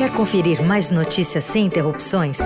Quer 0.00 0.12
conferir 0.14 0.62
mais 0.62 0.90
notícias 0.90 1.44
sem 1.44 1.66
interrupções? 1.66 2.38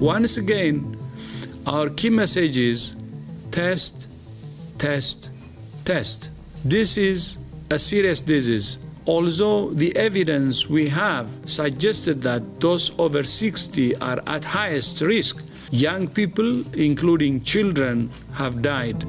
Once 0.00 0.40
again, 0.40 0.82
our 1.64 1.88
key 1.90 2.10
message 2.10 2.58
is 2.58 2.96
test, 3.52 4.08
test, 4.76 5.30
test. 5.84 6.32
This 6.68 6.96
is 6.96 7.38
a 7.70 7.78
serious 7.78 8.20
disease. 8.20 8.83
Although 9.06 9.70
the 9.70 9.94
evidence 9.96 10.68
we 10.68 10.88
have 10.88 11.28
suggested 11.44 12.22
that 12.22 12.60
those 12.60 12.90
over 12.98 13.22
60 13.22 13.96
are 13.96 14.22
at 14.26 14.44
highest 14.44 15.02
risk, 15.02 15.42
young 15.70 16.08
people, 16.08 16.64
including 16.74 17.42
children, 17.42 18.10
have 18.32 18.62
died. 18.62 19.04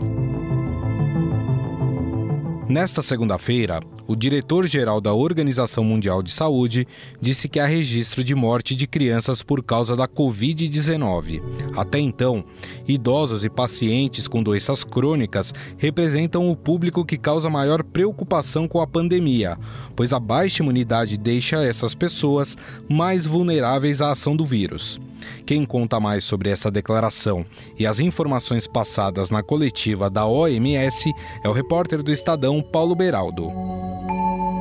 Nesta 2.67 3.03
segunda-feira, 3.03 3.79
o 4.07 4.15
diretor-geral 4.15 4.99
da 4.99 5.13
Organização 5.13 5.83
Mundial 5.83 6.23
de 6.23 6.31
Saúde 6.31 6.87
disse 7.21 7.47
que 7.47 7.59
há 7.59 7.65
registro 7.65 8.23
de 8.23 8.33
morte 8.33 8.75
de 8.75 8.87
crianças 8.87 9.43
por 9.43 9.61
causa 9.61 9.95
da 9.95 10.07
Covid-19. 10.07 11.43
Até 11.77 11.99
então, 11.99 12.43
idosos 12.87 13.45
e 13.45 13.49
pacientes 13.51 14.27
com 14.27 14.41
doenças 14.41 14.83
crônicas 14.83 15.53
representam 15.77 16.49
o 16.49 16.55
público 16.55 17.05
que 17.05 17.19
causa 17.19 17.51
maior 17.51 17.83
preocupação 17.83 18.67
com 18.67 18.81
a 18.81 18.87
pandemia, 18.87 19.59
pois 19.95 20.11
a 20.11 20.19
baixa 20.19 20.63
imunidade 20.63 21.17
deixa 21.17 21.63
essas 21.63 21.93
pessoas 21.93 22.57
mais 22.89 23.27
vulneráveis 23.27 24.01
à 24.01 24.11
ação 24.11 24.35
do 24.35 24.43
vírus. 24.43 24.99
Quem 25.45 25.65
conta 25.65 25.99
mais 25.99 26.25
sobre 26.25 26.49
essa 26.49 26.71
declaração 26.71 27.45
e 27.77 27.85
as 27.85 27.99
informações 27.99 28.67
passadas 28.67 29.29
na 29.29 29.43
coletiva 29.43 30.09
da 30.09 30.25
OMS 30.25 31.11
é 31.43 31.49
o 31.49 31.53
repórter 31.53 32.01
do 32.01 32.11
Estadão, 32.11 32.61
Paulo 32.61 32.95
Beraldo. 32.95 33.51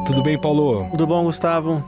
Tudo 0.07 0.23
bem, 0.23 0.39
Paulo? 0.39 0.87
Tudo 0.91 1.07
bom, 1.07 1.25
Gustavo? 1.25 1.83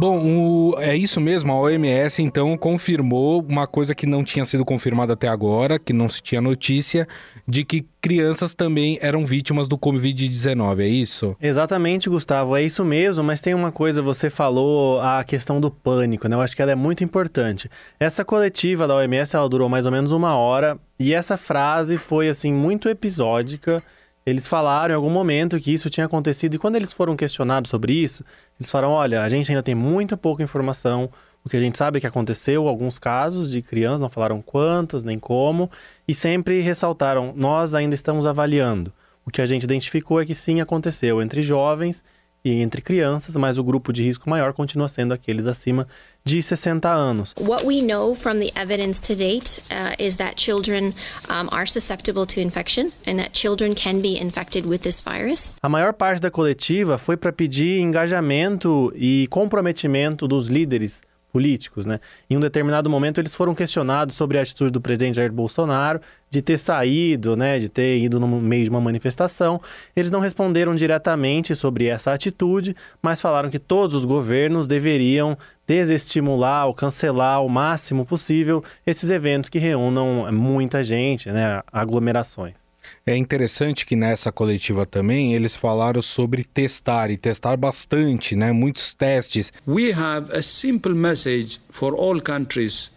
Bom, 0.00 0.18
o, 0.18 0.74
é 0.78 0.96
isso 0.96 1.20
mesmo, 1.20 1.52
a 1.52 1.60
OMS 1.60 2.22
então 2.22 2.56
confirmou 2.56 3.44
uma 3.46 3.66
coisa 3.66 3.94
que 3.94 4.06
não 4.06 4.24
tinha 4.24 4.46
sido 4.46 4.64
confirmada 4.64 5.12
até 5.12 5.28
agora, 5.28 5.78
que 5.78 5.92
não 5.92 6.08
se 6.08 6.22
tinha 6.22 6.40
notícia, 6.40 7.06
de 7.46 7.66
que 7.66 7.86
crianças 8.00 8.54
também 8.54 8.98
eram 9.02 9.26
vítimas 9.26 9.68
do 9.68 9.76
Covid-19, 9.76 10.80
é 10.80 10.88
isso? 10.88 11.36
Exatamente, 11.38 12.08
Gustavo, 12.08 12.56
é 12.56 12.62
isso 12.62 12.82
mesmo, 12.82 13.22
mas 13.22 13.42
tem 13.42 13.52
uma 13.52 13.70
coisa, 13.70 14.00
você 14.00 14.30
falou 14.30 15.02
a 15.02 15.22
questão 15.22 15.60
do 15.60 15.70
pânico, 15.70 16.26
né? 16.28 16.34
Eu 16.34 16.40
acho 16.40 16.56
que 16.56 16.62
ela 16.62 16.72
é 16.72 16.74
muito 16.74 17.04
importante. 17.04 17.68
Essa 17.98 18.24
coletiva 18.24 18.88
da 18.88 18.96
OMS, 18.96 19.36
ela 19.36 19.50
durou 19.50 19.68
mais 19.68 19.84
ou 19.84 19.92
menos 19.92 20.12
uma 20.12 20.34
hora, 20.34 20.78
e 20.98 21.12
essa 21.12 21.36
frase 21.36 21.98
foi, 21.98 22.30
assim, 22.30 22.54
muito 22.54 22.88
episódica, 22.88 23.82
eles 24.30 24.46
falaram 24.46 24.92
em 24.92 24.96
algum 24.96 25.10
momento 25.10 25.58
que 25.60 25.72
isso 25.72 25.90
tinha 25.90 26.06
acontecido 26.06 26.54
e 26.54 26.58
quando 26.58 26.76
eles 26.76 26.92
foram 26.92 27.16
questionados 27.16 27.70
sobre 27.70 27.92
isso, 27.92 28.24
eles 28.58 28.70
falaram: 28.70 28.92
olha, 28.92 29.22
a 29.22 29.28
gente 29.28 29.50
ainda 29.50 29.62
tem 29.62 29.74
muita 29.74 30.16
pouca 30.16 30.42
informação. 30.42 31.10
O 31.44 31.48
que 31.48 31.56
a 31.56 31.60
gente 31.60 31.78
sabe 31.78 31.98
é 31.98 32.00
que 32.00 32.06
aconteceu, 32.06 32.68
alguns 32.68 32.98
casos 32.98 33.50
de 33.50 33.62
crianças, 33.62 34.00
não 34.00 34.10
falaram 34.10 34.42
quantos 34.42 35.04
nem 35.04 35.18
como, 35.18 35.70
e 36.06 36.14
sempre 36.14 36.60
ressaltaram: 36.60 37.32
nós 37.34 37.74
ainda 37.74 37.94
estamos 37.94 38.26
avaliando. 38.26 38.92
O 39.24 39.30
que 39.30 39.42
a 39.42 39.46
gente 39.46 39.64
identificou 39.64 40.20
é 40.20 40.26
que 40.26 40.34
sim 40.34 40.60
aconteceu 40.60 41.20
entre 41.20 41.42
jovens 41.42 42.04
e 42.44 42.60
entre 42.60 42.80
crianças, 42.80 43.36
mas 43.36 43.58
o 43.58 43.64
grupo 43.64 43.92
de 43.92 44.02
risco 44.02 44.28
maior 44.28 44.52
continua 44.52 44.88
sendo 44.88 45.12
aqueles 45.12 45.46
acima 45.46 45.86
de 46.24 46.42
60 46.42 46.88
anos. 46.88 47.34
What 47.38 47.64
we 47.64 47.80
know 47.82 48.14
from 48.14 48.40
the 48.40 48.50
evidence 48.54 49.00
to 49.00 49.14
date 49.14 49.62
uh, 49.70 49.94
is 49.98 50.16
that 50.16 50.36
children 50.36 50.94
um, 51.28 51.48
are 51.50 51.66
susceptible 51.66 52.26
to 52.26 52.40
infection 52.40 52.90
and 53.06 53.16
that 53.16 53.32
children 53.32 53.74
can 53.74 54.00
be 54.00 54.20
infected 54.20 54.66
with 54.66 54.78
this 54.78 55.00
virus. 55.00 55.54
A 55.62 55.68
maior 55.68 55.92
parte 55.92 56.20
da 56.20 56.30
coletiva 56.30 56.98
foi 56.98 57.16
para 57.16 57.32
pedir 57.32 57.80
engajamento 57.80 58.92
e 58.94 59.26
comprometimento 59.28 60.26
dos 60.26 60.48
líderes 60.48 61.02
políticos, 61.30 61.86
né? 61.86 62.00
Em 62.28 62.36
um 62.36 62.40
determinado 62.40 62.90
momento 62.90 63.20
eles 63.20 63.34
foram 63.34 63.54
questionados 63.54 64.14
sobre 64.14 64.38
a 64.38 64.42
atitude 64.42 64.70
do 64.70 64.80
presidente 64.80 65.16
Jair 65.16 65.32
Bolsonaro 65.32 66.00
de 66.28 66.40
ter 66.40 66.58
saído, 66.58 67.36
né, 67.36 67.58
de 67.58 67.68
ter 67.68 67.98
ido 67.98 68.20
no 68.20 68.28
meio 68.40 68.64
de 68.64 68.70
uma 68.70 68.80
manifestação. 68.80 69.60
Eles 69.96 70.10
não 70.10 70.20
responderam 70.20 70.74
diretamente 70.74 71.56
sobre 71.56 71.86
essa 71.86 72.12
atitude, 72.12 72.76
mas 73.02 73.20
falaram 73.20 73.50
que 73.50 73.58
todos 73.58 73.96
os 73.96 74.04
governos 74.04 74.66
deveriam 74.68 75.36
desestimular 75.66 76.66
ou 76.66 76.74
cancelar 76.74 77.44
o 77.44 77.48
máximo 77.48 78.06
possível 78.06 78.62
esses 78.86 79.10
eventos 79.10 79.50
que 79.50 79.58
reúnam 79.58 80.30
muita 80.32 80.84
gente, 80.84 81.30
né, 81.30 81.62
aglomerações. 81.72 82.59
É 83.06 83.16
interessante 83.16 83.86
que 83.86 83.96
nessa 83.96 84.30
coletiva 84.30 84.84
também 84.84 85.34
eles 85.34 85.56
falaram 85.56 86.02
sobre 86.02 86.44
testar 86.44 87.10
e 87.10 87.16
testar 87.16 87.56
bastante, 87.56 88.36
né? 88.36 88.52
Muitos 88.52 88.92
testes. 88.92 89.52
We 89.66 89.92
have 89.92 90.30
a 90.36 90.42
simple 90.42 90.94
message 90.94 91.60
for 91.70 91.94
all 91.94 92.20
countries. 92.20 92.92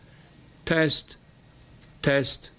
Test, 0.65 1.17
test, 2.01 2.51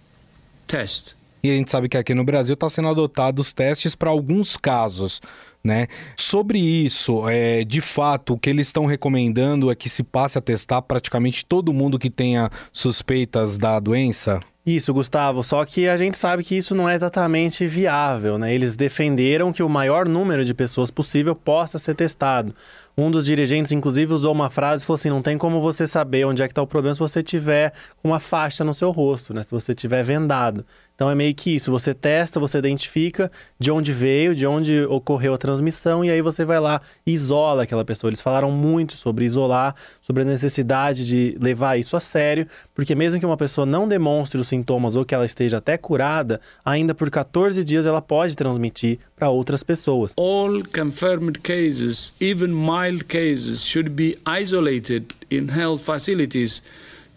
test. 0.67 1.15
E 1.43 1.51
a 1.51 1.55
gente 1.55 1.71
sabe 1.71 1.91
que 1.91 1.99
aqui 1.99 2.15
no 2.15 2.25
Brasil 2.25 2.55
está 2.55 2.71
sendo 2.71 2.89
adotados 2.89 3.53
testes 3.53 3.95
para 3.95 4.09
alguns 4.09 4.57
casos. 4.57 5.21
Né? 5.63 5.89
Sobre 6.17 6.59
isso, 6.59 7.29
é, 7.29 7.65
de 7.65 7.81
fato, 7.81 8.35
o 8.35 8.39
que 8.39 8.51
eles 8.51 8.67
estão 8.67 8.85
recomendando 8.85 9.71
é 9.71 9.75
que 9.75 9.89
se 9.89 10.03
passe 10.03 10.37
a 10.37 10.41
testar 10.41 10.83
praticamente 10.83 11.45
todo 11.45 11.73
mundo 11.73 11.99
que 11.99 12.11
tenha 12.11 12.51
suspeitas 12.71 13.57
da 13.57 13.81
doença? 13.81 14.41
Isso, 14.67 14.95
Gustavo, 14.95 15.45
só 15.45 15.63
que 15.67 15.87
a 15.89 15.97
gente 15.99 16.17
sabe 16.17 16.43
que 16.43 16.57
isso 16.57 16.75
não 16.75 16.89
é 16.89 16.95
exatamente 16.95 17.67
viável, 17.67 18.39
né? 18.39 18.55
Eles 18.55 18.75
defenderam 18.75 19.53
que 19.53 19.63
o 19.63 19.69
maior 19.69 20.09
número 20.09 20.43
de 20.43 20.55
pessoas 20.55 20.91
possível 20.91 21.37
possa 21.37 21.79
ser 21.79 21.95
testado. 21.95 22.55
Um 22.97 23.11
dos 23.11 23.27
dirigentes, 23.27 23.73
inclusive, 23.73 24.15
usou 24.15 24.33
uma 24.33 24.49
frase 24.49 24.83
e 24.83 24.87
falou 24.87 24.95
assim: 24.95 25.11
não 25.11 25.21
tem 25.21 25.37
como 25.37 25.61
você 25.61 25.87
saber 25.87 26.25
onde 26.25 26.43
é 26.43 26.49
que 26.49 26.53
está 26.53 26.63
o 26.63 26.67
problema 26.67 26.95
se 26.95 27.01
você 27.01 27.23
tiver 27.23 27.75
uma 28.03 28.19
faixa 28.19 28.65
no 28.65 28.73
seu 28.73 28.91
rosto, 28.91 29.35
né? 29.35 29.43
Se 29.43 29.51
você 29.51 29.75
tiver 29.75 30.03
vendado. 30.03 30.65
Então 30.95 31.11
é 31.11 31.15
meio 31.15 31.35
que 31.35 31.57
isso, 31.57 31.73
você 31.73 31.93
testa, 31.93 32.39
você 32.39 32.59
identifica 32.59 33.31
de 33.59 33.71
onde 33.71 33.93
veio, 33.93 34.33
de 34.33 34.47
onde 34.47 34.85
ocorreu 34.85 35.35
a 35.35 35.39
transmissão 35.39 36.05
e 36.05 36.11
aí 36.11 36.23
você 36.23 36.45
vai 36.45 36.61
lá 36.61 36.81
e 37.05 37.13
isola 37.13 37.65
aquela 37.65 37.85
pessoa. 37.85 38.11
Eles 38.11 38.21
falaram 38.21 38.53
muito 38.53 38.95
sobre 38.97 39.25
isolar, 39.25 39.75
sobre 40.01 40.23
a 40.23 40.25
necessidade 40.25 41.05
de 41.05 41.37
levar 41.41 41.79
isso 41.79 41.97
a 41.97 42.01
sério, 42.01 42.47
porque 42.73 42.95
mesmo 42.95 43.19
que 43.19 43.27
uma 43.27 43.37
pessoa 43.37 43.67
não 43.67 43.89
demonstre 43.89 44.41
os 44.41 44.47
sintomas 44.47 44.95
ou 44.95 45.05
que 45.05 45.15
ela 45.15 45.27
esteja 45.27 45.59
até 45.59 45.77
curada, 45.77 46.41
ainda 46.65 46.95
por 46.95 47.11
14 47.11 47.65
dias 47.65 47.87
ela 47.87 48.01
pode 48.01 48.37
transmitir 48.37 49.01
para 49.17 49.29
outras 49.29 49.65
pessoas. 49.65 50.13
All 50.17 50.63
confirmed 50.73 51.41
cases, 51.41 52.15
even 52.21 52.49
mild 52.49 53.07
cases, 53.07 53.67
should 53.67 53.91
be 53.91 54.17
isolated 54.41 55.07
in 55.29 55.49
health 55.49 55.81
facilities 55.81 56.63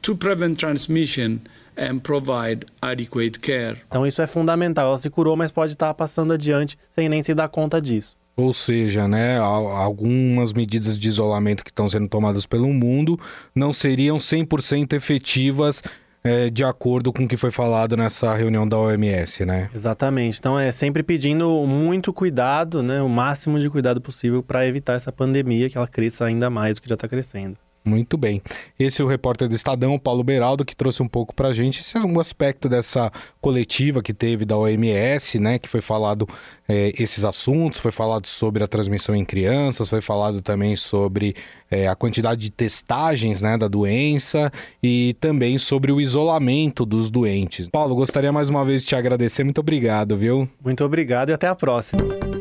to 0.01 0.15
prevent 0.15 0.57
transmission 0.57 1.41
and 1.77 1.99
provide 1.99 2.65
adequate 2.81 3.39
care. 3.39 3.77
Então 3.87 4.05
isso 4.05 4.21
é 4.21 4.27
fundamental. 4.27 4.87
Ela 4.87 4.97
se 4.97 5.09
curou, 5.09 5.35
mas 5.35 5.51
pode 5.51 5.73
estar 5.73 5.93
passando 5.93 6.33
adiante 6.33 6.77
sem 6.89 7.07
nem 7.07 7.21
se 7.21 7.33
dar 7.33 7.47
conta 7.49 7.81
disso. 7.81 8.17
Ou 8.35 8.53
seja, 8.53 9.07
né, 9.07 9.39
algumas 9.39 10.53
medidas 10.53 10.97
de 10.97 11.07
isolamento 11.07 11.63
que 11.63 11.71
estão 11.71 11.89
sendo 11.89 12.07
tomadas 12.07 12.45
pelo 12.45 12.71
mundo 12.71 13.19
não 13.55 13.73
seriam 13.73 14.17
100% 14.17 14.93
efetivas 14.93 15.81
é, 16.23 16.49
de 16.49 16.63
acordo 16.63 17.11
com 17.11 17.23
o 17.23 17.27
que 17.27 17.35
foi 17.35 17.49
falado 17.49 17.97
nessa 17.97 18.35
reunião 18.35 18.67
da 18.67 18.77
OMS, 18.77 19.43
né? 19.43 19.69
Exatamente. 19.73 20.37
Então 20.37 20.59
é 20.59 20.71
sempre 20.71 21.01
pedindo 21.01 21.65
muito 21.65 22.13
cuidado, 22.13 22.83
né, 22.83 23.01
o 23.01 23.09
máximo 23.09 23.59
de 23.59 23.69
cuidado 23.71 23.99
possível 23.99 24.43
para 24.43 24.67
evitar 24.67 24.93
essa 24.93 25.11
pandemia 25.11 25.67
que 25.67 25.77
ela 25.77 25.87
cresça 25.87 26.25
ainda 26.25 26.47
mais 26.47 26.75
do 26.75 26.81
que 26.83 26.89
já 26.89 26.95
está 26.95 27.07
crescendo. 27.07 27.57
Muito 27.87 28.17
bem. 28.17 28.41
Esse 28.77 29.01
é 29.01 29.05
o 29.05 29.07
repórter 29.07 29.47
do 29.47 29.55
Estadão, 29.55 29.97
Paulo 29.97 30.23
Beraldo, 30.23 30.65
que 30.65 30.75
trouxe 30.75 31.01
um 31.01 31.07
pouco 31.07 31.33
para 31.33 31.47
a 31.47 31.53
gente 31.53 31.79
esse 31.79 31.97
é 31.97 32.01
um 32.01 32.19
aspecto 32.19 32.67
dessa 32.67 33.11
coletiva 33.39 34.01
que 34.01 34.13
teve 34.13 34.43
da 34.43 34.57
OMS, 34.57 35.39
né? 35.39 35.57
Que 35.57 35.69
foi 35.69 35.81
falado 35.81 36.27
é, 36.67 36.93
esses 36.97 37.23
assuntos, 37.23 37.79
foi 37.79 37.91
falado 37.91 38.27
sobre 38.27 38.63
a 38.63 38.67
transmissão 38.67 39.15
em 39.15 39.23
crianças, 39.23 39.89
foi 39.89 40.01
falado 40.01 40.41
também 40.41 40.75
sobre 40.75 41.35
é, 41.71 41.87
a 41.87 41.95
quantidade 41.95 42.41
de 42.41 42.49
testagens 42.49 43.41
né, 43.41 43.57
da 43.57 43.67
doença 43.67 44.51
e 44.83 45.15
também 45.19 45.57
sobre 45.57 45.91
o 45.91 46.01
isolamento 46.01 46.85
dos 46.85 47.09
doentes. 47.09 47.69
Paulo, 47.69 47.95
gostaria 47.95 48.31
mais 48.31 48.49
uma 48.49 48.65
vez 48.65 48.81
de 48.81 48.89
te 48.89 48.95
agradecer. 48.95 49.43
Muito 49.43 49.59
obrigado, 49.59 50.17
viu? 50.17 50.49
Muito 50.63 50.83
obrigado 50.83 51.29
e 51.29 51.33
até 51.33 51.47
a 51.47 51.55
próxima. 51.55 52.36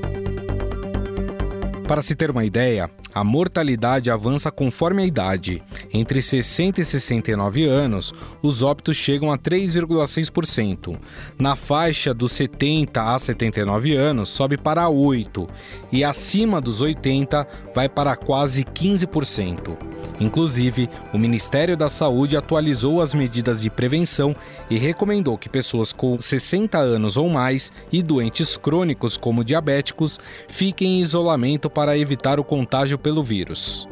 Para 1.87 2.03
se 2.03 2.17
ter 2.17 2.33
uma 2.33 2.45
ideia, 2.45 2.91
a 3.15 3.23
mortalidade 3.23 4.11
avança 4.11 4.51
conforme 4.51 5.03
a 5.03 5.07
idade. 5.07 5.63
Entre 5.95 6.21
60 6.21 6.81
e 6.81 6.85
69 6.85 7.65
anos, 7.65 8.13
os 8.43 8.61
óbitos 8.61 8.97
chegam 8.97 9.31
a 9.31 9.39
3,6%. 9.39 10.99
Na 11.39 11.55
faixa 11.55 12.13
dos 12.13 12.33
70 12.33 13.01
a 13.01 13.17
79 13.17 13.95
anos, 13.95 14.29
sobe 14.31 14.57
para 14.57 14.87
8%, 14.87 15.49
e 15.93 16.03
acima 16.03 16.61
dos 16.61 16.81
80 16.81 17.47
vai 17.73 17.89
para 17.89 18.17
quase 18.17 18.65
15%. 18.65 19.77
Inclusive, 20.21 20.89
o 21.13 21.19
Ministério 21.19 21.77
da 21.77 21.89
Saúde 21.89 22.37
atualizou 22.37 23.01
as 23.01 23.15
medidas 23.15 23.61
de 23.61 23.71
prevenção 23.71 24.35
e 24.71 24.77
recomendou 24.77 25.37
que 25.37 25.49
pessoas 25.49 25.93
com 25.93 26.21
60 26.21 26.79
anos 26.79 27.17
ou 27.17 27.29
mais 27.29 27.73
e 27.93 28.03
doentes 28.03 28.57
crônicos 28.57 29.17
como 29.17 29.45
diabéticos 29.45 30.19
fiquem 30.49 30.99
em 30.99 31.03
isolamento 31.03 31.69
para 31.69 31.97
evitar 31.97 32.41
o 32.41 32.45
contágio 32.45 32.99
pelo 32.99 33.23
vírus. 33.23 33.89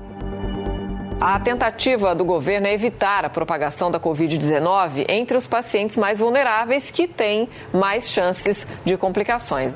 A 1.20 1.40
tentativa 1.40 2.14
do 2.14 2.24
governo 2.24 2.66
é 2.66 2.74
evitar 2.74 3.24
a 3.24 3.30
propagação 3.30 3.90
da 3.90 3.98
Covid-19 3.98 5.06
entre 5.08 5.36
os 5.36 5.46
pacientes 5.46 5.96
mais 5.96 6.18
vulneráveis 6.18 6.90
que 6.90 7.08
têm 7.08 7.48
mais 7.72 8.10
chances 8.10 8.66
de 8.84 8.96
complicações. 8.96 9.72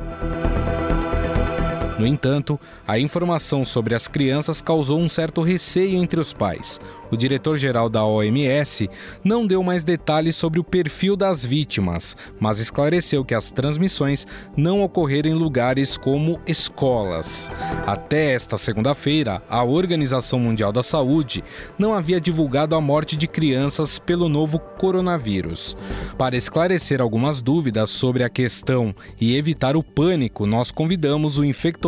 No 1.98 2.06
entanto, 2.06 2.58
a 2.86 2.96
informação 2.96 3.64
sobre 3.64 3.92
as 3.92 4.06
crianças 4.06 4.62
causou 4.62 5.00
um 5.00 5.08
certo 5.08 5.42
receio 5.42 5.96
entre 6.00 6.20
os 6.20 6.32
pais. 6.32 6.80
O 7.10 7.16
diretor-geral 7.16 7.88
da 7.88 8.04
OMS 8.04 8.88
não 9.24 9.46
deu 9.46 9.62
mais 9.62 9.82
detalhes 9.82 10.36
sobre 10.36 10.60
o 10.60 10.64
perfil 10.64 11.16
das 11.16 11.44
vítimas, 11.44 12.16
mas 12.38 12.60
esclareceu 12.60 13.24
que 13.24 13.34
as 13.34 13.50
transmissões 13.50 14.26
não 14.56 14.82
ocorreram 14.82 15.30
em 15.30 15.34
lugares 15.34 15.96
como 15.96 16.38
escolas. 16.46 17.50
Até 17.86 18.32
esta 18.32 18.58
segunda-feira, 18.58 19.42
a 19.48 19.64
Organização 19.64 20.38
Mundial 20.38 20.70
da 20.70 20.82
Saúde 20.82 21.42
não 21.78 21.94
havia 21.94 22.20
divulgado 22.20 22.76
a 22.76 22.80
morte 22.80 23.16
de 23.16 23.26
crianças 23.26 23.98
pelo 23.98 24.28
novo 24.28 24.58
coronavírus. 24.58 25.76
Para 26.18 26.36
esclarecer 26.36 27.00
algumas 27.00 27.40
dúvidas 27.40 27.90
sobre 27.90 28.22
a 28.22 28.28
questão 28.28 28.94
e 29.18 29.34
evitar 29.34 29.76
o 29.76 29.82
pânico, 29.82 30.46
nós 30.46 30.70
convidamos 30.70 31.38
o 31.38 31.44
infectologista 31.44 31.88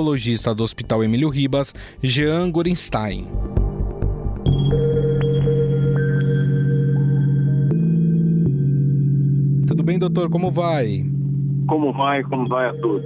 do 0.54 0.62
Hospital 0.62 1.04
Emílio 1.04 1.28
Ribas, 1.28 1.74
Jean 2.02 2.50
Gorenstein. 2.50 3.28
Tudo 9.66 9.82
bem, 9.82 9.98
doutor? 9.98 10.28
Como 10.30 10.50
vai? 10.50 11.04
Como 11.68 11.92
vai? 11.92 12.22
Como 12.24 12.48
vai 12.48 12.68
a 12.68 12.74
todos? 12.74 13.04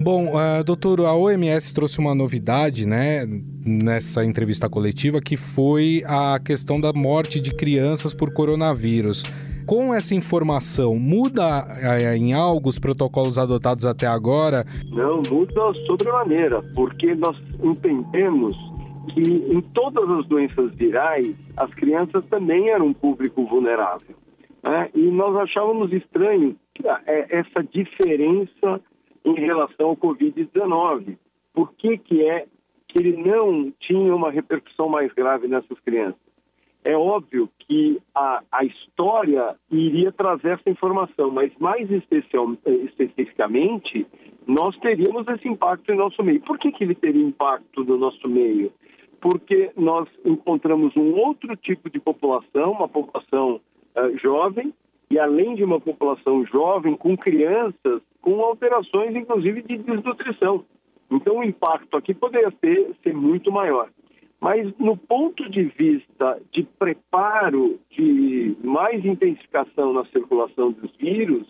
Bom, 0.00 0.28
uh, 0.28 0.62
doutor, 0.64 1.00
a 1.00 1.14
OMS 1.14 1.74
trouxe 1.74 1.98
uma 1.98 2.14
novidade, 2.14 2.86
né, 2.86 3.26
nessa 3.64 4.24
entrevista 4.24 4.68
coletiva, 4.68 5.20
que 5.20 5.36
foi 5.36 6.04
a 6.06 6.38
questão 6.38 6.80
da 6.80 6.92
morte 6.92 7.40
de 7.40 7.52
crianças 7.52 8.14
por 8.14 8.32
coronavírus. 8.32 9.24
Com 9.68 9.92
essa 9.92 10.14
informação, 10.14 10.94
muda 10.98 11.66
uh, 11.66 12.16
em 12.16 12.32
algo 12.32 12.70
os 12.70 12.78
protocolos 12.78 13.36
adotados 13.36 13.84
até 13.84 14.06
agora? 14.06 14.64
Não, 14.90 15.20
muda 15.28 15.74
sobremaneira, 15.86 16.62
porque 16.74 17.14
nós 17.14 17.36
entendemos 17.62 18.56
que 19.12 19.20
em 19.20 19.60
todas 19.60 20.08
as 20.08 20.26
doenças 20.26 20.74
virais, 20.78 21.36
as 21.54 21.70
crianças 21.72 22.24
também 22.30 22.70
eram 22.70 22.86
um 22.86 22.94
público 22.94 23.44
vulnerável. 23.44 24.16
Né? 24.62 24.88
E 24.94 25.10
nós 25.10 25.36
achávamos 25.36 25.92
estranho 25.92 26.56
é, 27.06 27.38
essa 27.38 27.62
diferença 27.62 28.80
em 29.22 29.34
relação 29.34 29.88
ao 29.88 29.96
Covid-19. 29.98 31.18
Por 31.52 31.74
que, 31.74 31.98
que 31.98 32.26
é 32.26 32.46
que 32.88 32.98
ele 32.98 33.22
não 33.22 33.70
tinha 33.78 34.16
uma 34.16 34.30
repercussão 34.30 34.88
mais 34.88 35.12
grave 35.12 35.46
nessas 35.46 35.78
crianças? 35.80 36.27
É 36.88 36.96
óbvio 36.96 37.50
que 37.58 38.00
a, 38.14 38.42
a 38.50 38.64
história 38.64 39.54
iria 39.70 40.10
trazer 40.10 40.52
essa 40.52 40.70
informação, 40.70 41.30
mas 41.30 41.52
mais 41.58 41.90
especial, 41.90 42.56
especificamente, 42.64 44.06
nós 44.46 44.74
teríamos 44.78 45.28
esse 45.28 45.46
impacto 45.46 45.92
em 45.92 45.96
nosso 45.96 46.22
meio. 46.22 46.40
Por 46.40 46.56
que, 46.58 46.72
que 46.72 46.84
ele 46.84 46.94
teria 46.94 47.22
impacto 47.22 47.84
no 47.84 47.98
nosso 47.98 48.26
meio? 48.26 48.72
Porque 49.20 49.70
nós 49.76 50.08
encontramos 50.24 50.96
um 50.96 51.12
outro 51.12 51.54
tipo 51.56 51.90
de 51.90 52.00
população, 52.00 52.72
uma 52.72 52.88
população 52.88 53.60
uh, 53.94 54.16
jovem, 54.16 54.72
e 55.10 55.18
além 55.18 55.56
de 55.56 55.64
uma 55.64 55.78
população 55.78 56.42
jovem, 56.46 56.96
com 56.96 57.14
crianças 57.18 58.00
com 58.22 58.40
alterações, 58.40 59.14
inclusive, 59.14 59.60
de 59.60 59.76
desnutrição. 59.76 60.64
Então, 61.10 61.36
o 61.36 61.44
impacto 61.44 61.98
aqui 61.98 62.14
poderia 62.14 62.50
ser, 62.62 62.96
ser 63.02 63.12
muito 63.12 63.52
maior. 63.52 63.90
Mas, 64.40 64.72
no 64.78 64.96
ponto 64.96 65.48
de 65.50 65.64
vista 65.64 66.40
de 66.52 66.62
preparo, 66.62 67.78
de 67.90 68.56
mais 68.62 69.04
intensificação 69.04 69.92
na 69.92 70.04
circulação 70.06 70.70
dos 70.70 70.94
vírus, 70.96 71.46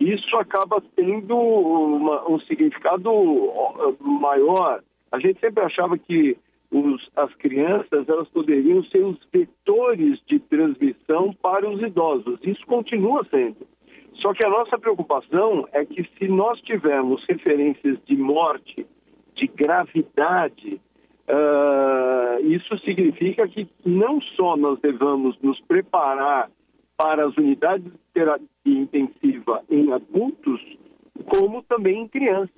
isso 0.00 0.36
acaba 0.36 0.82
tendo 0.96 1.36
uma, 1.36 2.28
um 2.28 2.40
significado 2.40 3.10
maior. 4.00 4.82
A 5.12 5.20
gente 5.20 5.38
sempre 5.38 5.62
achava 5.62 5.96
que 5.96 6.36
os, 6.72 7.08
as 7.14 7.32
crianças 7.36 8.08
elas 8.08 8.28
poderiam 8.28 8.82
ser 8.84 9.04
os 9.04 9.18
vetores 9.32 10.20
de 10.26 10.40
transmissão 10.40 11.32
para 11.34 11.70
os 11.70 11.80
idosos. 11.80 12.40
Isso 12.42 12.66
continua 12.66 13.24
sendo. 13.30 13.66
Só 14.14 14.32
que 14.32 14.44
a 14.44 14.50
nossa 14.50 14.76
preocupação 14.78 15.68
é 15.72 15.84
que 15.84 16.04
se 16.18 16.28
nós 16.28 16.60
tivermos 16.62 17.24
referências 17.28 17.98
de 18.04 18.16
morte, 18.16 18.86
de 19.34 19.46
gravidade, 19.46 20.80
uh, 21.28 22.03
isso 22.40 22.78
significa 22.78 23.46
que 23.48 23.68
não 23.84 24.20
só 24.20 24.56
nós 24.56 24.78
devemos 24.80 25.36
nos 25.42 25.60
preparar 25.62 26.50
para 26.96 27.26
as 27.26 27.36
unidades 27.36 27.84
de 27.84 27.98
terapia 28.12 28.48
intensiva 28.66 29.62
em 29.70 29.92
adultos, 29.92 30.60
como 31.26 31.62
também 31.62 32.02
em 32.02 32.08
crianças. 32.08 32.54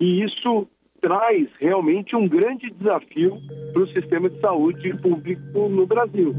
E 0.00 0.22
isso 0.24 0.66
traz 1.00 1.48
realmente 1.60 2.16
um 2.16 2.28
grande 2.28 2.70
desafio 2.70 3.38
para 3.72 3.82
o 3.82 3.88
sistema 3.88 4.28
de 4.28 4.40
saúde 4.40 4.96
público 4.98 5.68
no 5.68 5.86
Brasil. 5.86 6.34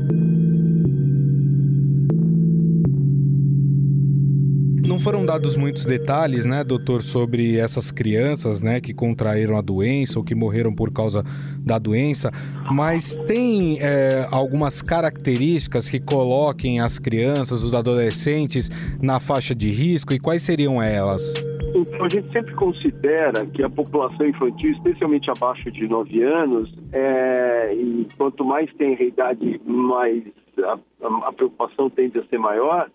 Não 4.89 5.00
foram 5.00 5.24
dados 5.24 5.56
muitos 5.56 5.86
detalhes, 5.86 6.45
né, 6.45 6.63
doutor, 6.63 7.03
sobre 7.03 7.59
essas 7.59 7.91
crianças, 7.91 8.59
né, 8.59 8.81
que 8.81 8.91
contraíram 8.91 9.56
a 9.56 9.62
doença 9.62 10.18
ou 10.18 10.25
que 10.25 10.33
morreram 10.33 10.74
por 10.74 10.91
causa 10.91 11.24
da 11.59 11.77
doença, 11.77 12.31
mas 12.71 13.13
tem 13.27 13.77
é, 13.81 14.27
algumas 14.31 14.81
características 14.81 15.88
que 15.88 16.00
coloquem 16.00 16.80
as 16.80 16.97
crianças, 16.97 17.62
os 17.62 17.75
adolescentes 17.75 18.68
na 19.00 19.19
faixa 19.19 19.53
de 19.53 19.69
risco 19.69 20.12
e 20.12 20.19
quais 20.19 20.41
seriam 20.41 20.81
elas? 20.81 21.36
Então, 21.75 22.03
a 22.03 22.09
gente 22.09 22.31
sempre 22.33 22.56
considera 22.56 23.45
que 23.45 23.62
a 23.62 23.69
população 23.69 24.25
infantil, 24.25 24.71
especialmente 24.71 25.30
abaixo 25.30 25.69
de 25.69 25.88
9 25.88 26.24
anos, 26.24 26.74
é, 26.91 27.75
e 27.75 28.07
quanto 28.18 28.44
mais 28.44 28.74
tem 28.74 28.95
a 28.95 29.03
idade, 29.03 29.62
mais 29.68 30.24
a, 30.63 30.80
a, 31.27 31.31
preocupação 31.31 31.91
tende 31.91 32.18
a 32.18 32.24
ser 32.25 32.39
maior, 32.39 32.89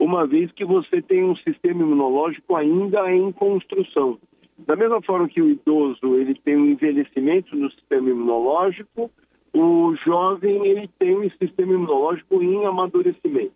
uma 0.00 0.26
vez 0.26 0.50
que 0.52 0.64
você 0.64 1.02
tem 1.02 1.22
um 1.22 1.36
sistema 1.36 1.82
imunológico 1.82 2.56
ainda 2.56 3.12
em 3.12 3.30
construção. 3.32 4.18
Da 4.66 4.74
mesma 4.74 5.00
forma 5.02 5.28
que 5.28 5.42
o 5.42 5.50
idoso 5.50 6.16
ele 6.16 6.34
tem 6.34 6.56
um 6.56 6.66
envelhecimento 6.66 7.54
no 7.54 7.70
sistema 7.70 8.08
imunológico, 8.08 9.10
o 9.52 9.94
jovem 10.04 10.66
ele 10.66 10.88
tem 10.98 11.16
um 11.18 11.30
sistema 11.30 11.74
imunológico 11.74 12.42
em 12.42 12.64
amadurecimento. 12.64 13.52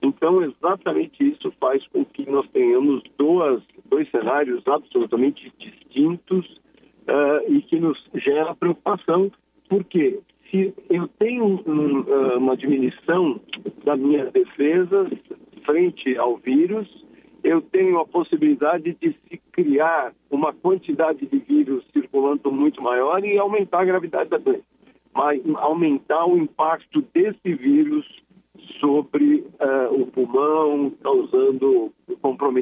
Então, 0.00 0.42
exatamente 0.42 1.28
isso 1.28 1.52
faz 1.60 1.84
com 1.88 2.04
que 2.04 2.28
nós 2.30 2.48
tenhamos 2.50 3.02
duas, 3.18 3.62
dois 3.86 4.08
cenários 4.10 4.62
absolutamente 4.66 5.52
distintos 5.58 6.46
uh, 7.08 7.52
e 7.52 7.60
que 7.62 7.78
nos 7.78 7.98
gera 8.14 8.54
preocupação, 8.54 9.30
porque 9.68 10.20
se 10.50 10.74
eu 10.90 11.08
tenho 11.18 11.44
um, 11.66 12.00
uh, 12.00 12.38
uma 12.38 12.56
diminuição 12.56 13.40
das 13.84 13.98
minhas 13.98 14.30
defesas 14.32 15.08
frente 15.64 16.16
ao 16.16 16.36
vírus, 16.36 16.88
eu 17.42 17.60
tenho 17.60 17.98
a 17.98 18.06
possibilidade 18.06 18.96
de 19.00 19.16
se 19.28 19.40
criar 19.50 20.12
uma 20.30 20.52
quantidade 20.52 21.26
de 21.26 21.38
vírus 21.38 21.84
circulando 21.92 22.52
muito 22.52 22.80
maior 22.80 23.24
e 23.24 23.36
aumentar 23.38 23.80
a 23.80 23.84
gravidade 23.84 24.30
da 24.30 24.38
doença, 24.38 24.64
mas 25.14 25.40
aumentar 25.56 26.24
o 26.26 26.38
impacto 26.38 27.02
desse 27.12 27.54
vírus 27.54 28.06
sobre 28.78 29.44
uh, 29.60 30.00
o 30.00 30.06
pulmão, 30.06 30.92
causando 31.02 31.31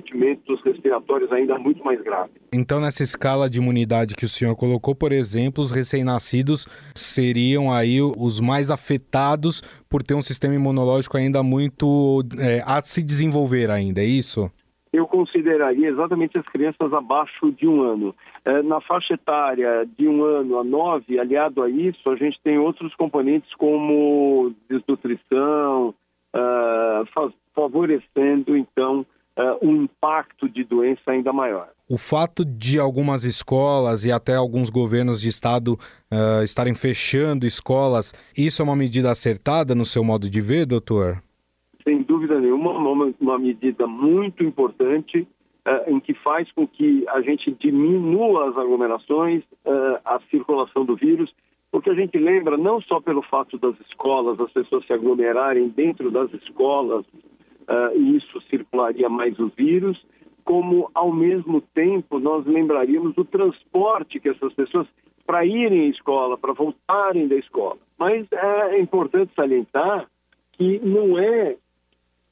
comprometimentos 0.00 0.60
respiratórios 0.62 1.30
ainda 1.32 1.58
muito 1.58 1.84
mais 1.84 2.00
graves. 2.02 2.34
Então, 2.52 2.80
nessa 2.80 3.02
escala 3.02 3.48
de 3.48 3.58
imunidade 3.58 4.14
que 4.14 4.24
o 4.24 4.28
senhor 4.28 4.56
colocou, 4.56 4.94
por 4.94 5.12
exemplo, 5.12 5.62
os 5.62 5.70
recém-nascidos 5.70 6.66
seriam 6.94 7.72
aí 7.72 8.00
os 8.00 8.40
mais 8.40 8.70
afetados 8.70 9.62
por 9.88 10.02
ter 10.02 10.14
um 10.14 10.22
sistema 10.22 10.54
imunológico 10.54 11.16
ainda 11.16 11.42
muito 11.42 12.22
é, 12.38 12.62
a 12.66 12.80
se 12.82 13.02
desenvolver 13.02 13.70
ainda, 13.70 14.00
é 14.00 14.04
isso? 14.04 14.50
Eu 14.92 15.06
consideraria 15.06 15.88
exatamente 15.88 16.36
as 16.36 16.44
crianças 16.46 16.92
abaixo 16.92 17.52
de 17.52 17.66
um 17.66 17.80
ano. 17.82 18.14
É, 18.44 18.60
na 18.62 18.80
faixa 18.80 19.14
etária 19.14 19.86
de 19.96 20.08
um 20.08 20.24
ano 20.24 20.58
a 20.58 20.64
nove, 20.64 21.18
aliado 21.18 21.62
a 21.62 21.70
isso, 21.70 22.10
a 22.10 22.16
gente 22.16 22.40
tem 22.42 22.58
outros 22.58 22.92
componentes 22.96 23.54
como 23.54 24.52
desnutrição, 24.68 25.94
uh, 26.34 27.30
favorecendo 27.54 28.56
então 28.56 29.06
uh, 29.38 29.66
um 29.66 29.82
impacto 29.84 30.48
de 30.48 30.64
doença 30.64 31.10
ainda 31.10 31.32
maior. 31.32 31.68
O 31.88 31.98
fato 31.98 32.44
de 32.44 32.78
algumas 32.78 33.24
escolas 33.24 34.04
e 34.04 34.12
até 34.12 34.36
alguns 34.36 34.70
governos 34.70 35.20
de 35.20 35.28
estado 35.28 35.74
uh, 35.74 36.44
estarem 36.44 36.74
fechando 36.74 37.46
escolas, 37.46 38.12
isso 38.36 38.62
é 38.62 38.64
uma 38.64 38.76
medida 38.76 39.10
acertada 39.10 39.74
no 39.74 39.84
seu 39.84 40.04
modo 40.04 40.30
de 40.30 40.40
ver, 40.40 40.66
doutor? 40.66 41.22
Sem 41.82 42.02
dúvida 42.02 42.40
nenhuma, 42.40 42.72
uma, 42.72 43.12
uma 43.20 43.38
medida 43.38 43.86
muito 43.86 44.44
importante 44.44 45.26
uh, 45.66 45.90
em 45.90 45.98
que 45.98 46.14
faz 46.14 46.50
com 46.52 46.66
que 46.66 47.04
a 47.08 47.20
gente 47.22 47.50
diminua 47.58 48.50
as 48.50 48.56
aglomerações, 48.56 49.42
a 50.04 50.20
circulação 50.30 50.84
do 50.84 50.96
vírus, 50.96 51.32
porque 51.70 51.90
a 51.90 51.94
gente 51.94 52.18
lembra 52.18 52.56
não 52.56 52.80
só 52.80 53.00
pelo 53.00 53.22
fato 53.22 53.56
das 53.58 53.78
escolas, 53.88 54.40
as 54.40 54.52
pessoas 54.52 54.84
se 54.86 54.92
aglomerarem 54.92 55.68
dentro 55.68 56.10
das 56.10 56.32
escolas, 56.34 57.04
e 57.94 58.16
isso 58.16 58.40
circularia 58.42 59.08
mais 59.08 59.38
o 59.38 59.48
vírus, 59.48 60.00
como 60.44 60.90
ao 60.94 61.12
mesmo 61.12 61.60
tempo 61.60 62.18
nós 62.18 62.44
lembraríamos 62.46 63.14
do 63.14 63.24
transporte 63.24 64.18
que 64.18 64.28
essas 64.28 64.52
pessoas 64.54 64.86
para 65.26 65.44
irem 65.44 65.82
à 65.82 65.90
escola, 65.90 66.36
para 66.36 66.52
voltarem 66.52 67.28
da 67.28 67.36
escola. 67.36 67.78
Mas 67.96 68.26
é 68.32 68.80
importante 68.80 69.32
salientar 69.36 70.08
que 70.52 70.80
não 70.80 71.18
é 71.18 71.56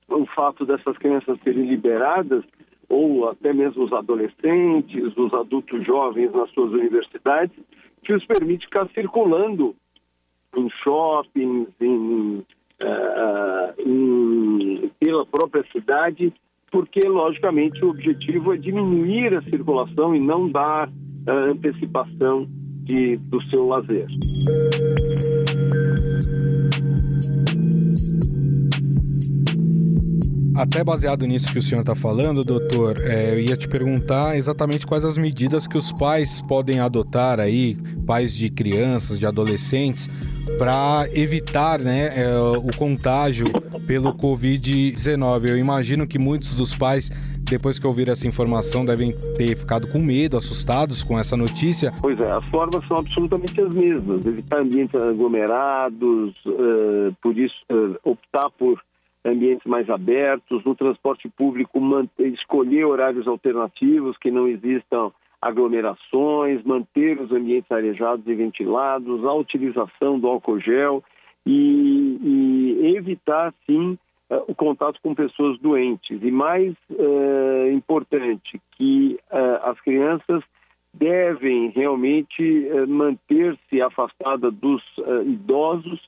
o 0.09 0.27
fato 0.27 0.67
dessas 0.67 0.97
crianças 0.99 1.39
serem 1.45 1.67
liberadas 1.67 2.45
ou 2.89 3.29
até 3.29 3.53
mesmo 3.53 3.85
os 3.85 3.93
adolescentes, 3.93 5.17
os 5.17 5.33
adultos 5.35 5.85
jovens 5.87 6.33
nas 6.33 6.51
suas 6.51 6.73
universidades, 6.73 7.57
que 8.03 8.13
os 8.13 8.25
permite 8.25 8.65
ficar 8.65 8.89
circulando 8.89 9.77
em 10.57 10.69
shoppings, 10.83 11.69
em, 11.81 12.45
uh, 12.83 13.81
em, 13.81 14.91
pela 15.01 15.25
própria 15.27 15.65
cidade, 15.73 16.33
porque, 16.71 17.01
logicamente, 17.01 17.85
o 17.85 17.91
objetivo 17.91 18.53
é 18.53 18.57
diminuir 18.57 19.35
a 19.35 19.43
circulação 19.43 20.15
e 20.15 20.21
não 20.21 20.51
dar 20.51 20.89
uh, 20.89 21.31
antecipação 21.51 22.47
de, 22.85 23.17
do 23.17 23.43
seu 23.45 23.67
lazer. 23.67 24.07
Até 30.59 30.83
baseado 30.83 31.25
nisso 31.25 31.53
que 31.53 31.59
o 31.61 31.63
senhor 31.63 31.83
está 31.83 31.95
falando, 31.95 32.43
doutor, 32.43 33.01
é, 33.01 33.33
eu 33.33 33.39
ia 33.39 33.57
te 33.57 33.69
perguntar 33.69 34.37
exatamente 34.37 34.85
quais 34.85 35.05
as 35.05 35.17
medidas 35.17 35.69
que 35.69 35.79
os 35.79 35.93
pais 35.93 36.43
podem 36.43 36.81
adotar 36.81 37.39
aí, 37.39 37.77
pais 38.05 38.35
de 38.35 38.51
crianças, 38.51 39.21
de 39.21 39.27
adolescentes, 39.27 40.11
para 40.57 41.07
evitar 41.13 41.79
né, 41.79 42.11
é, 42.17 42.39
o 42.39 42.77
contágio 42.77 43.47
pelo 43.87 44.13
Covid-19. 44.15 45.51
Eu 45.51 45.59
imagino 45.59 46.07
que 46.07 46.19
muitos 46.19 46.55
dos 46.55 46.75
pais, 46.75 47.11
depois 47.51 47.79
que 47.79 47.87
ouviram 47.87 48.13
essa 48.13 48.27
informação, 48.27 48.85
devem 48.85 49.13
ter 49.37 49.57
ficado 49.57 49.91
com 49.91 49.99
medo, 49.99 50.37
assustados 50.37 51.03
com 51.03 51.19
essa 51.19 51.37
notícia. 51.37 51.93
Pois 52.01 52.19
é, 52.21 52.31
as 52.31 52.45
formas 52.47 52.87
são 52.87 52.99
absolutamente 52.99 53.61
as 53.61 53.73
mesmas: 53.73 54.27
evitar 54.27 54.61
ambientes 54.61 54.95
aglomerados, 54.95 56.35
uh, 56.47 57.15
por 57.23 57.37
isso, 57.37 57.57
uh, 57.71 57.97
optar 58.03 58.49
por 58.51 58.81
ambientes 59.25 59.67
mais 59.67 59.89
abertos, 59.91 60.65
no 60.65 60.75
transporte 60.75 61.29
público, 61.29 61.81
manter, 61.81 62.29
escolher 62.29 62.85
horários 62.85 63.27
alternativos 63.27 64.17
que 64.19 64.31
não 64.31 64.47
existam 64.47 65.11
aglomerações, 65.41 66.63
manter 66.65 67.21
os 67.21 67.31
ambientes 67.31 67.71
arejados 67.71 68.27
e 68.27 68.35
ventilados, 68.35 69.25
a 69.25 69.33
utilização 69.33 70.19
do 70.19 70.27
álcool 70.27 70.61
gel 70.61 71.03
e, 71.47 72.19
e 72.83 72.97
evitar, 72.97 73.55
sim, 73.65 73.97
uh, 74.31 74.45
o 74.47 74.55
contato 74.55 75.01
com 75.03 75.15
pessoas 75.15 75.59
doentes. 75.61 76.21
E 76.23 76.31
mais 76.31 76.75
uh, 76.91 77.71
importante, 77.73 78.61
que 78.73 79.19
uh, 79.31 79.71
as 79.71 79.81
crianças 79.81 80.43
devem 80.93 81.71
realmente 81.71 82.67
manter-se 82.89 83.81
afastadas 83.81 84.53
dos 84.55 84.83
idosos, 85.27 86.01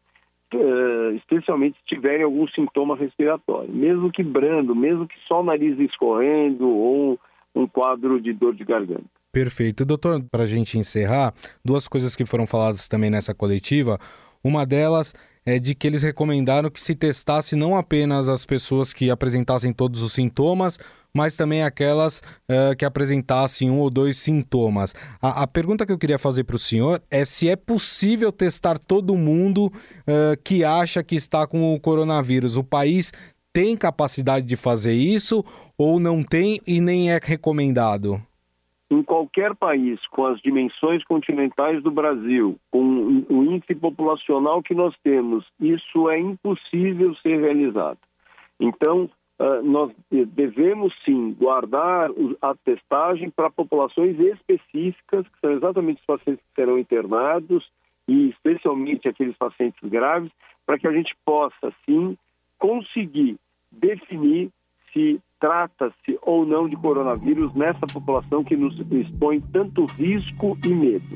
especialmente 1.14 1.78
se 1.78 1.94
tiverem 1.94 2.24
algum 2.24 2.48
sintoma 2.48 2.96
respiratório, 2.96 3.70
mesmo 3.70 4.10
que 4.10 4.22
brando, 4.22 4.74
mesmo 4.74 5.06
que 5.06 5.14
só 5.28 5.42
o 5.42 5.44
nariz 5.44 5.78
escorrendo 5.78 6.66
ou 6.66 7.20
um 7.54 7.66
quadro 7.68 8.20
de 8.20 8.32
dor 8.32 8.54
de 8.54 8.64
garganta. 8.64 9.19
Perfeito. 9.32 9.84
Doutor, 9.84 10.24
para 10.30 10.44
a 10.44 10.46
gente 10.46 10.76
encerrar, 10.76 11.32
duas 11.64 11.86
coisas 11.86 12.16
que 12.16 12.26
foram 12.26 12.46
faladas 12.46 12.88
também 12.88 13.10
nessa 13.10 13.32
coletiva. 13.32 13.98
Uma 14.42 14.66
delas 14.66 15.14
é 15.44 15.58
de 15.58 15.74
que 15.74 15.86
eles 15.86 16.02
recomendaram 16.02 16.70
que 16.70 16.80
se 16.80 16.94
testasse 16.94 17.56
não 17.56 17.76
apenas 17.76 18.28
as 18.28 18.44
pessoas 18.44 18.92
que 18.92 19.10
apresentassem 19.10 19.72
todos 19.72 20.02
os 20.02 20.12
sintomas, 20.12 20.78
mas 21.12 21.36
também 21.36 21.62
aquelas 21.62 22.18
uh, 22.18 22.76
que 22.76 22.84
apresentassem 22.84 23.70
um 23.70 23.78
ou 23.78 23.90
dois 23.90 24.18
sintomas. 24.18 24.94
A, 25.20 25.42
a 25.42 25.46
pergunta 25.46 25.86
que 25.86 25.92
eu 25.92 25.98
queria 25.98 26.18
fazer 26.18 26.44
para 26.44 26.56
o 26.56 26.58
senhor 26.58 27.02
é 27.10 27.24
se 27.24 27.48
é 27.48 27.56
possível 27.56 28.30
testar 28.30 28.78
todo 28.78 29.16
mundo 29.16 29.66
uh, 29.66 30.36
que 30.42 30.64
acha 30.64 31.02
que 31.02 31.14
está 31.14 31.46
com 31.46 31.74
o 31.74 31.80
coronavírus. 31.80 32.56
O 32.56 32.64
país 32.64 33.12
tem 33.52 33.76
capacidade 33.76 34.46
de 34.46 34.56
fazer 34.56 34.94
isso 34.94 35.44
ou 35.76 35.98
não 35.98 36.22
tem 36.22 36.60
e 36.66 36.80
nem 36.80 37.10
é 37.10 37.20
recomendado? 37.22 38.22
Em 38.90 39.02
qualquer 39.02 39.54
país 39.54 40.04
com 40.08 40.26
as 40.26 40.40
dimensões 40.40 41.04
continentais 41.04 41.82
do 41.82 41.90
Brasil, 41.90 42.58
com 42.70 43.24
o 43.28 43.44
índice 43.44 43.74
populacional 43.74 44.62
que 44.62 44.74
nós 44.74 44.94
temos, 45.04 45.46
isso 45.60 46.10
é 46.10 46.18
impossível 46.18 47.14
ser 47.16 47.40
realizado. 47.40 47.98
Então, 48.58 49.08
ah, 49.38 49.62
nós 49.62 49.90
devemos 50.10 50.92
sim 51.02 51.32
guardar 51.32 52.10
a 52.42 52.54
testagem 52.56 53.30
para 53.30 53.48
populações 53.48 54.18
específicas, 54.18 55.26
que 55.26 55.40
são 55.40 55.52
exatamente 55.52 56.00
os 56.00 56.06
pacientes 56.06 56.44
que 56.44 56.54
serão 56.54 56.78
internados 56.78 57.66
e 58.06 58.28
especialmente 58.28 59.08
aqueles 59.08 59.36
pacientes 59.38 59.80
graves, 59.88 60.30
para 60.66 60.78
que 60.78 60.86
a 60.86 60.92
gente 60.92 61.16
possa 61.24 61.72
sim 61.86 62.18
conseguir 62.58 63.38
definir 63.72 64.50
trata-se 65.40 66.18
ou 66.22 66.44
não 66.44 66.68
de 66.68 66.76
coronavírus 66.76 67.52
nessa 67.54 67.86
população 67.86 68.44
que 68.44 68.56
nos 68.56 68.78
expõe 68.90 69.40
tanto 69.40 69.86
risco 69.86 70.56
e 70.64 70.68
medo. 70.68 71.06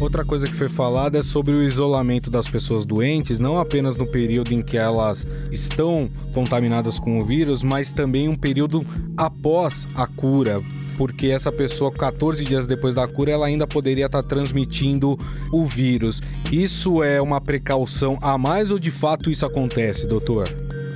Outra 0.00 0.24
coisa 0.24 0.46
que 0.46 0.54
foi 0.54 0.68
falada 0.68 1.18
é 1.18 1.22
sobre 1.22 1.54
o 1.54 1.62
isolamento 1.62 2.28
das 2.28 2.48
pessoas 2.48 2.84
doentes, 2.84 3.38
não 3.38 3.56
apenas 3.56 3.96
no 3.96 4.04
período 4.04 4.52
em 4.52 4.60
que 4.60 4.76
elas 4.76 5.24
estão 5.52 6.10
contaminadas 6.34 6.98
com 6.98 7.18
o 7.18 7.24
vírus, 7.24 7.62
mas 7.62 7.92
também 7.92 8.28
um 8.28 8.34
período 8.34 8.84
após 9.16 9.86
a 9.96 10.06
cura 10.08 10.60
porque 10.96 11.28
essa 11.28 11.50
pessoa, 11.50 11.92
14 11.92 12.44
dias 12.44 12.66
depois 12.66 12.94
da 12.94 13.06
cura, 13.06 13.32
ela 13.32 13.46
ainda 13.46 13.66
poderia 13.66 14.06
estar 14.06 14.22
transmitindo 14.22 15.16
o 15.52 15.64
vírus. 15.64 16.20
Isso 16.52 17.02
é 17.02 17.20
uma 17.20 17.40
precaução 17.40 18.18
a 18.22 18.36
mais 18.36 18.70
ou 18.70 18.78
de 18.78 18.90
fato 18.90 19.30
isso 19.30 19.46
acontece, 19.46 20.06
doutor? 20.06 20.44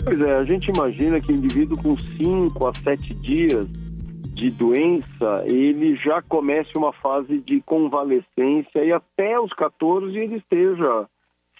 Pois 0.05 0.21
é, 0.21 0.37
a 0.37 0.45
gente 0.45 0.71
imagina 0.71 1.21
que 1.21 1.33
o 1.33 1.37
indivíduo 1.37 1.76
com 1.83 1.97
5 1.97 2.67
a 2.67 2.73
7 2.75 3.15
dias 3.15 3.67
de 4.35 4.50
doença, 4.50 5.45
ele 5.47 5.97
já 5.97 6.21
comece 6.23 6.71
uma 6.76 6.93
fase 6.93 7.38
de 7.38 7.61
convalescência 7.62 8.85
e 8.85 8.93
até 8.93 9.41
os 9.41 9.53
14 9.55 10.15
ele 10.17 10.37
esteja, 10.37 11.07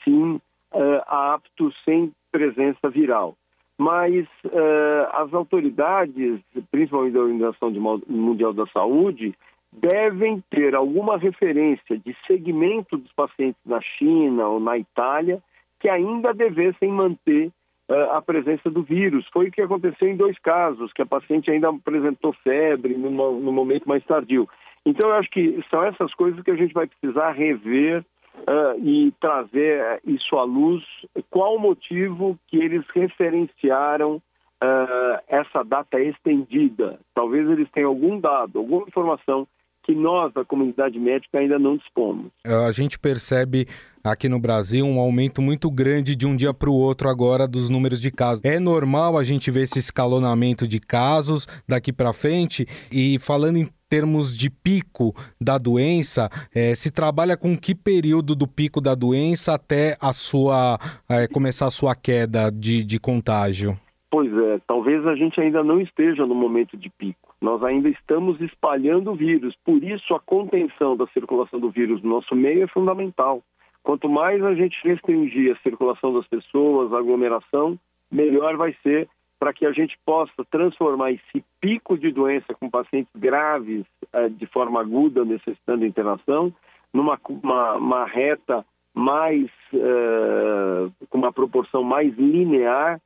sim, 0.05 0.35
uh, 0.75 1.03
apto 1.07 1.73
sem 1.85 2.13
presença 2.31 2.91
viral 2.91 3.35
mas 3.79 4.27
uh, 4.45 5.07
as 5.13 5.33
autoridades, 5.35 6.41
principalmente 6.71 7.13
da 7.13 7.21
Organização 7.21 7.71
Mundial 8.09 8.53
da 8.53 8.67
Saúde, 8.69 9.35
devem 9.73 10.43
ter 10.51 10.75
alguma 10.75 11.19
referência 11.19 11.99
de 11.99 12.17
segmento 12.27 12.97
dos 12.97 13.13
pacientes 13.13 13.61
na 13.67 13.81
China 13.81 14.49
ou 14.49 14.61
na 14.61 14.79
Itália 14.79 15.43
que 15.79 15.89
ainda 15.89 16.33
devessem 16.33 16.91
manter 16.91 17.49
uh, 17.89 18.13
a 18.13 18.23
presença 18.23 18.71
do 18.71 18.83
vírus. 18.83 19.29
Foi 19.33 19.49
o 19.49 19.53
que 19.53 19.61
aconteceu 19.61 20.09
em 20.09 20.17
dois 20.17 20.39
casos, 20.39 20.93
que 20.93 21.03
a 21.03 21.07
paciente 21.07 21.51
ainda 21.51 21.69
apresentou 21.69 22.33
febre 22.43 22.97
no, 22.97 23.11
momento 23.53 23.87
mais 23.87 24.05
tardio. 24.05 24.49
Então, 24.87 25.11
eu 25.11 25.17
acho 25.17 25.29
que 25.31 25.63
são 25.69 25.83
essas 25.85 26.15
coisas 26.15 26.43
que 26.43 26.51
a 26.51 26.57
gente 26.57 26.73
vai 26.73 26.87
precisar 26.87 27.33
rever 27.33 28.05
uh, 28.43 28.79
e 28.79 29.13
trazer 29.21 30.01
isso 30.05 30.37
à 30.37 30.45
luz. 30.45 30.85
Qual 31.31 31.57
o 31.57 31.61
motivo 31.61 32.39
que 32.49 32.57
eles 32.57 32.85
referenciaram 32.95 34.17
uh, 34.17 35.21
essa 35.29 35.63
data 35.63 36.01
estendida? 36.01 36.99
Talvez 37.15 37.49
eles 37.49 37.71
tenham 37.71 37.91
algum 37.91 38.21
dado, 38.21 38.59
alguma 38.59 38.87
informação 38.87 39.47
que 39.87 39.95
nós, 39.95 40.35
da 40.35 40.45
comunidade 40.45 40.99
médica, 40.99 41.39
ainda 41.39 41.59
não 41.59 41.77
dispomos. 41.77 42.27
A 42.45 42.73
gente 42.73 42.99
percebe 42.99 43.69
aqui 44.03 44.29
no 44.29 44.41
Brasil 44.41 44.85
um 44.85 44.99
aumento 44.99 45.41
muito 45.41 45.71
grande 45.71 46.17
de 46.17 46.27
um 46.27 46.35
dia 46.35 46.53
para 46.53 46.69
o 46.69 46.75
outro 46.75 47.09
agora 47.09 47.47
dos 47.47 47.71
números 47.71 48.01
de 48.01 48.11
casos. 48.11 48.45
É 48.45 48.59
normal 48.59 49.17
a 49.17 49.23
gente 49.23 49.49
ver 49.49 49.63
esse 49.63 49.79
escalonamento 49.79 50.67
de 50.67 50.81
casos 50.81 51.47
daqui 51.69 51.93
para 51.93 52.13
frente 52.13 52.67
e 52.91 53.17
falando 53.21 53.59
em 53.59 53.69
termos 53.89 54.37
de 54.37 54.51
pico 54.51 55.15
da 55.41 55.57
doença, 55.59 56.29
é, 56.53 56.75
se 56.75 56.91
trabalha 56.91 57.37
com 57.37 57.57
que 57.57 57.73
período 57.73 58.35
do 58.35 58.49
pico 58.49 58.81
da 58.81 58.97
doença 58.97 59.55
até 59.55 59.97
a 60.01 60.13
sua 60.13 60.77
é, 61.09 61.29
começar 61.29 61.69
a 61.69 61.71
sua 61.71 61.95
queda 61.95 62.51
de, 62.51 62.83
de 62.83 62.99
contágio? 62.99 63.79
Pois 64.17 64.33
é, 64.33 64.59
talvez 64.67 65.07
a 65.07 65.15
gente 65.15 65.39
ainda 65.39 65.63
não 65.63 65.79
esteja 65.79 66.25
no 66.25 66.35
momento 66.35 66.75
de 66.75 66.89
pico. 66.89 67.35
Nós 67.39 67.63
ainda 67.63 67.91
estamos 67.91 68.41
espalhando 68.41 69.11
o 69.11 69.15
vírus, 69.15 69.55
por 69.63 69.85
isso 69.85 70.15
a 70.15 70.21
contenção 70.21 70.97
da 70.97 71.07
circulação 71.09 71.61
do 71.61 71.69
vírus 71.69 72.03
no 72.03 72.09
nosso 72.09 72.35
meio 72.35 72.65
é 72.65 72.67
fundamental. 72.67 73.43
Quanto 73.83 74.09
mais 74.09 74.43
a 74.43 74.55
gente 74.55 74.75
restringir 74.83 75.55
a 75.55 75.63
circulação 75.63 76.15
das 76.15 76.27
pessoas, 76.29 76.95
a 76.95 76.99
aglomeração, 76.99 77.79
melhor 78.11 78.57
vai 78.57 78.75
ser 78.83 79.07
para 79.39 79.53
que 79.53 79.67
a 79.67 79.73
gente 79.73 79.99
possa 80.07 80.43
transformar 80.51 81.13
esse 81.13 81.45
pico 81.61 81.99
de 81.99 82.11
doença 82.11 82.55
com 82.55 82.71
pacientes 82.71 83.13
graves 83.15 83.85
eh, 84.15 84.31
de 84.31 84.47
forma 84.47 84.81
aguda, 84.81 85.27
necessitando 85.27 85.85
internação, 85.85 86.51
numa 86.91 87.21
uma, 87.29 87.75
uma 87.75 88.07
reta 88.07 88.65
mais, 88.95 89.51
eh, 89.75 90.89
com 91.11 91.19
uma 91.19 91.35
proporção 91.35 91.83
mais 91.83 92.17
linear, 92.17 92.99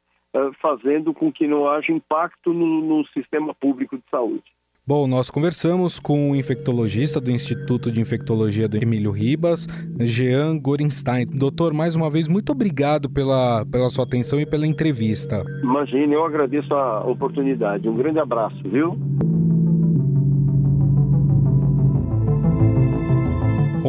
fazendo 0.60 1.12
com 1.12 1.32
que 1.32 1.46
não 1.46 1.68
haja 1.68 1.92
impacto 1.92 2.52
no, 2.52 2.80
no 2.82 3.06
sistema 3.08 3.54
público 3.54 3.96
de 3.96 4.04
saúde. 4.10 4.44
Bom, 4.86 5.06
nós 5.06 5.30
conversamos 5.30 6.00
com 6.00 6.32
o 6.32 6.36
infectologista 6.36 7.20
do 7.20 7.30
Instituto 7.30 7.92
de 7.92 8.00
Infectologia 8.00 8.66
do 8.66 8.76
Emílio 8.76 9.12
Ribas, 9.12 9.68
Jean 10.00 10.58
Gorenstein. 10.58 11.26
Doutor, 11.26 11.72
mais 11.72 11.94
uma 11.94 12.10
vez, 12.10 12.26
muito 12.26 12.50
obrigado 12.50 13.08
pela, 13.08 13.64
pela 13.66 13.88
sua 13.88 14.04
atenção 14.04 14.40
e 14.40 14.46
pela 14.46 14.66
entrevista. 14.66 15.44
Imagine, 15.62 16.14
eu 16.14 16.24
agradeço 16.24 16.74
a 16.74 17.06
oportunidade. 17.06 17.88
Um 17.88 17.94
grande 17.94 18.18
abraço, 18.18 18.60
viu? 18.64 18.98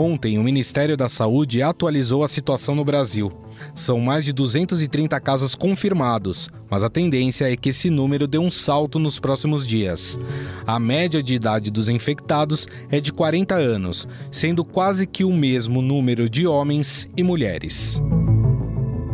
Ontem, 0.02 0.40
o 0.40 0.44
Ministério 0.44 0.98
da 0.98 1.08
Saúde 1.08 1.62
atualizou 1.62 2.24
a 2.24 2.28
situação 2.28 2.74
no 2.74 2.84
Brasil. 2.84 3.32
São 3.76 4.00
mais 4.00 4.26
de 4.26 4.34
230 4.34 5.20
casos 5.20 5.54
confirmados, 5.54 6.50
mas 6.72 6.84
a 6.84 6.90
tendência 6.90 7.54
é 7.54 7.56
que 7.56 7.70
esse 7.70 7.88
número 7.92 8.26
dê 8.26 8.40
um 8.40 8.50
salto 8.50 8.98
nos 8.98 9.20
próximos 9.20 9.68
dias. 9.68 10.18
A 10.66 10.80
média 10.80 11.22
de 11.22 11.36
idade 11.36 11.70
dos 11.70 11.88
infectados 11.88 12.68
é 12.90 13.00
de 13.00 13.14
40 13.14 13.54
anos, 13.54 14.08
sendo 14.32 14.66
quase 14.66 15.06
que 15.06 15.24
o 15.24 15.32
mesmo 15.32 15.84
número 15.84 16.28
de 16.28 16.48
homens 16.48 17.08
e 17.16 17.22
mulheres. 17.22 18.02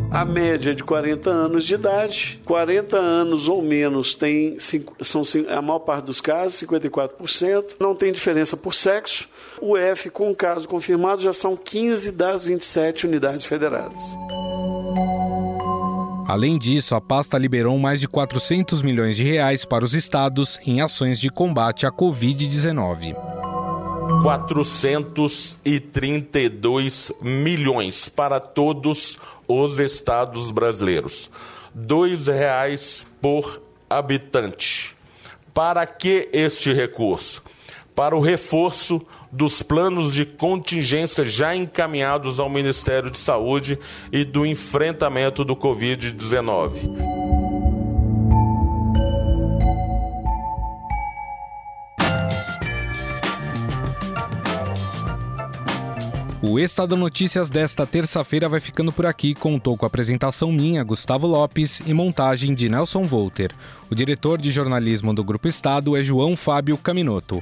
A 0.10 0.24
média 0.24 0.74
de 0.74 0.86
40 0.86 1.30
anos 1.30 1.66
de 1.66 1.74
idade, 1.74 2.42
40 2.46 2.98
anos 2.98 3.50
ou 3.50 3.62
menos 3.62 4.16
tem 4.16 4.56
são 5.02 5.24
a 5.50 5.62
maior 5.62 5.80
parte 5.80 6.06
dos 6.06 6.22
casos, 6.22 6.62
54%, 6.62 7.76
não 7.78 7.94
tem 7.94 8.14
diferença 8.14 8.56
por 8.56 8.74
sexo. 8.74 9.28
O 9.62 9.76
F 9.76 10.10
com 10.10 10.34
caso 10.36 10.68
confirmado 10.68 11.22
já 11.22 11.34
são 11.34 11.58
15 11.58 12.12
das 12.12 12.46
27 12.46 13.08
unidades 13.08 13.46
federadas. 13.46 13.98
Além 16.28 16.60
disso, 16.60 16.94
a 16.94 17.00
pasta 17.00 17.38
liberou 17.38 17.80
mais 17.80 18.02
de 18.02 18.08
400 18.08 18.82
milhões 18.82 19.16
de 19.16 19.24
reais 19.24 19.64
para 19.64 19.86
os 19.86 19.94
estados 19.94 20.60
em 20.66 20.82
ações 20.82 21.22
de 21.22 21.30
combate 21.30 21.86
à 21.86 21.92
Covid-19. 21.92 23.16
432 24.24 27.14
milhões 27.22 28.10
para 28.10 28.42
todos 28.42 29.18
os 29.48 29.80
estados 29.80 30.52
brasileiros. 30.52 31.32
R$ 31.74 32.32
reais 32.32 33.08
por 33.22 33.62
habitante. 33.90 34.98
Para 35.54 35.86
que 35.86 36.28
este 36.34 36.74
recurso? 36.74 37.42
Para 37.98 38.16
o 38.16 38.22
reforço 38.22 39.02
dos 39.32 39.64
planos 39.64 40.14
de 40.14 40.24
contingência 40.24 41.26
já 41.26 41.56
encaminhados 41.56 42.40
ao 42.40 42.48
Ministério 42.48 43.10
de 43.10 43.18
Saúde 43.18 43.80
e 44.12 44.24
do 44.24 44.46
enfrentamento 44.46 45.44
do 45.44 45.56
Covid-19. 45.56 47.18
O 56.40 56.60
Estado 56.60 56.96
Notícias 56.96 57.50
desta 57.50 57.88
terça-feira 57.88 58.48
vai 58.48 58.60
ficando 58.60 58.92
por 58.92 59.08
aqui. 59.08 59.34
Contou 59.34 59.76
com 59.76 59.86
a 59.86 59.88
apresentação 59.88 60.52
minha, 60.52 60.84
Gustavo 60.84 61.26
Lopes, 61.26 61.82
e 61.84 61.96
montagem 61.96 62.54
de 62.54 62.70
Nelson 62.70 63.08
Volter. 63.08 63.52
O 63.90 63.96
diretor 63.96 64.40
de 64.40 64.52
jornalismo 64.52 65.16
do 65.16 65.24
Grupo 65.24 65.48
Estado 65.48 65.98
é 65.98 66.04
João 66.04 66.36
Fábio 66.36 66.78
Caminoto. 66.78 67.42